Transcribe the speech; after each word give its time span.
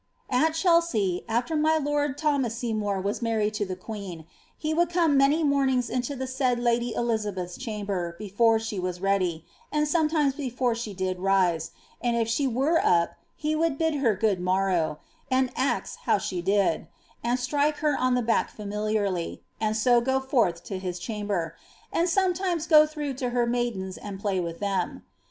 ^^ 0.33 0.35
At 0.35 0.55
Chelsea, 0.55 1.21
after 1.29 1.55
my 1.55 1.77
lord 1.77 2.17
Thomas 2.17 2.57
Seymour 2.57 2.99
was 3.01 3.21
married 3.21 3.53
to 3.53 3.67
the 3.67 3.75
queen, 3.75 4.25
he 4.57 4.73
would 4.73 4.89
come 4.89 5.15
many 5.15 5.43
mornings 5.43 5.91
into 5.91 6.15
the 6.15 6.25
said 6.25 6.57
lady 6.59 6.91
Eliabeth^ 6.97 7.59
chamber 7.59 8.15
before 8.17 8.57
she 8.57 8.79
were 8.79 8.93
ready, 8.93 9.45
and 9.71 9.87
sometimes 9.87 10.33
before 10.33 10.73
she 10.73 10.95
did 10.95 11.19
rise, 11.19 11.69
end 12.01 12.17
if 12.17 12.27
she 12.27 12.47
were 12.47 12.81
up 12.83 13.11
he 13.35 13.55
would 13.55 13.77
bid 13.77 13.93
her 13.93 14.15
good 14.15 14.39
morrow, 14.39 14.97
and 15.29 15.51
ax 15.55 15.97
how 16.07 16.17
she 16.17 16.41
didt 16.41 16.87
and 17.23 17.39
strike 17.39 17.77
her 17.77 17.95
on 17.95 18.15
the 18.15 18.23
back 18.23 18.49
familiarly, 18.49 19.43
and 19.59 19.77
so 19.77 20.01
go 20.01 20.19
forth 20.19 20.63
to 20.63 20.79
his 20.79 20.97
chamber, 20.97 21.55
and 21.93 22.09
sometimes 22.09 22.65
go 22.65 22.87
through 22.87 23.13
to 23.13 23.27
Iter 23.27 23.45
maidens 23.45 23.99
and 23.99 24.19
play 24.19 24.39
with 24.39 24.59
them. 24.59 25.03